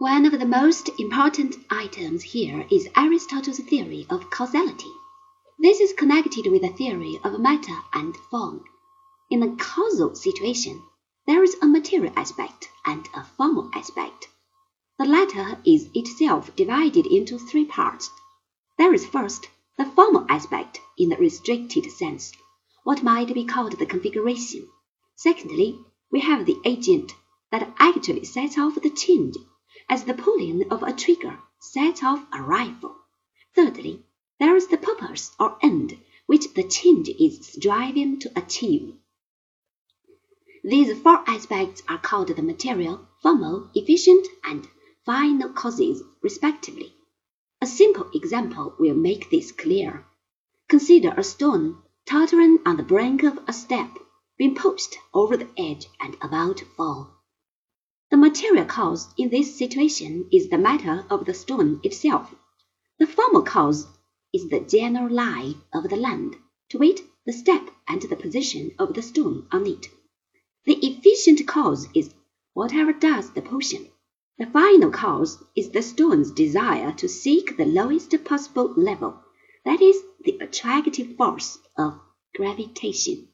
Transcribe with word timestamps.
One 0.00 0.26
of 0.26 0.38
the 0.38 0.46
most 0.46 0.90
important 1.00 1.56
items 1.68 2.22
here 2.22 2.64
is 2.70 2.88
Aristotle's 2.94 3.58
theory 3.58 4.06
of 4.08 4.30
causality. 4.30 4.92
This 5.58 5.80
is 5.80 5.92
connected 5.92 6.46
with 6.46 6.62
the 6.62 6.68
theory 6.68 7.18
of 7.24 7.40
matter 7.40 7.76
and 7.92 8.16
form. 8.30 8.62
In 9.28 9.42
a 9.42 9.56
causal 9.56 10.14
situation, 10.14 10.80
there 11.26 11.42
is 11.42 11.56
a 11.60 11.66
material 11.66 12.12
aspect 12.14 12.68
and 12.86 13.08
a 13.12 13.24
formal 13.24 13.72
aspect. 13.74 14.28
The 15.00 15.04
latter 15.04 15.60
is 15.66 15.88
itself 15.94 16.54
divided 16.54 17.04
into 17.04 17.36
three 17.36 17.64
parts. 17.64 18.08
There 18.78 18.94
is 18.94 19.04
first 19.04 19.48
the 19.78 19.84
formal 19.84 20.26
aspect 20.28 20.80
in 20.96 21.08
the 21.08 21.16
restricted 21.16 21.90
sense, 21.90 22.30
what 22.84 23.02
might 23.02 23.34
be 23.34 23.44
called 23.44 23.76
the 23.76 23.84
configuration. 23.84 24.68
Secondly, 25.16 25.76
we 26.12 26.20
have 26.20 26.46
the 26.46 26.60
agent 26.64 27.14
that 27.50 27.74
actually 27.80 28.24
sets 28.26 28.56
off 28.56 28.76
the 28.76 28.90
change, 28.90 29.34
as 29.88 30.04
the 30.04 30.14
pulling 30.14 30.70
of 30.70 30.82
a 30.82 30.92
trigger 30.92 31.38
sets 31.58 32.02
off 32.02 32.26
a 32.32 32.42
rifle. 32.42 32.96
Thirdly, 33.54 34.04
there 34.38 34.54
is 34.54 34.68
the 34.68 34.76
purpose 34.76 35.30
or 35.40 35.58
end 35.62 35.98
which 36.26 36.52
the 36.54 36.62
change 36.62 37.08
is 37.08 37.46
striving 37.46 38.18
to 38.20 38.30
achieve. 38.36 38.94
These 40.62 41.00
four 41.00 41.24
aspects 41.26 41.82
are 41.88 41.98
called 41.98 42.28
the 42.28 42.42
material, 42.42 43.08
formal, 43.22 43.70
efficient, 43.74 44.26
and 44.44 44.68
final 45.06 45.48
causes, 45.48 46.02
respectively. 46.22 46.92
A 47.62 47.66
simple 47.66 48.10
example 48.14 48.74
will 48.78 48.94
make 48.94 49.30
this 49.30 49.52
clear. 49.52 50.04
Consider 50.68 51.14
a 51.16 51.24
stone 51.24 51.82
tottering 52.06 52.58
on 52.66 52.76
the 52.76 52.82
brink 52.82 53.22
of 53.22 53.38
a 53.48 53.52
step, 53.52 53.98
being 54.36 54.54
pushed 54.54 54.96
over 55.14 55.36
the 55.36 55.48
edge 55.56 55.86
and 56.00 56.16
about 56.20 56.58
to 56.58 56.64
fall. 56.64 57.17
The 58.28 58.32
material 58.32 58.66
cause 58.66 59.08
in 59.16 59.30
this 59.30 59.56
situation 59.56 60.28
is 60.30 60.50
the 60.50 60.58
matter 60.58 61.06
of 61.08 61.24
the 61.24 61.32
stone 61.32 61.80
itself. 61.82 62.34
The 62.98 63.06
formal 63.06 63.40
cause 63.40 63.86
is 64.34 64.50
the 64.50 64.60
general 64.60 65.10
lie 65.10 65.54
of 65.72 65.88
the 65.88 65.96
land, 65.96 66.36
to 66.68 66.76
wit, 66.76 67.00
the 67.24 67.32
step 67.32 67.70
and 67.88 68.02
the 68.02 68.16
position 68.16 68.72
of 68.78 68.92
the 68.92 69.00
stone 69.00 69.46
on 69.50 69.66
it. 69.66 69.86
The 70.66 70.74
efficient 70.74 71.46
cause 71.46 71.88
is 71.94 72.12
whatever 72.52 72.92
does 72.92 73.32
the 73.32 73.40
pushing. 73.40 73.88
The 74.38 74.44
final 74.44 74.90
cause 74.90 75.42
is 75.56 75.70
the 75.70 75.80
stone's 75.80 76.30
desire 76.30 76.92
to 76.98 77.08
seek 77.08 77.56
the 77.56 77.64
lowest 77.64 78.12
possible 78.26 78.74
level, 78.76 79.18
that 79.64 79.80
is, 79.80 80.02
the 80.20 80.36
attractive 80.42 81.16
force 81.16 81.56
of 81.78 81.98
gravitation. 82.36 83.28